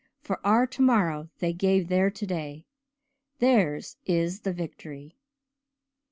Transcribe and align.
'For 0.23 0.43
our 0.43 0.65
tomorrow 0.65 1.29
they 1.37 1.53
gave 1.53 1.87
their 1.87 2.09
today' 2.09 2.65
theirs 3.37 3.97
is 4.07 4.39
the 4.39 4.51
victory!" 4.51 5.19